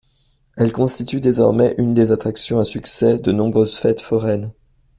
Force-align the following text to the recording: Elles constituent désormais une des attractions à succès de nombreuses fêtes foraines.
Elles 0.57 0.73
constituent 0.73 1.19
désormais 1.21 1.75
une 1.77 1.93
des 1.93 2.11
attractions 2.11 2.59
à 2.59 2.63
succès 2.63 3.17
de 3.17 3.31
nombreuses 3.31 3.77
fêtes 3.77 4.01
foraines. 4.01 4.51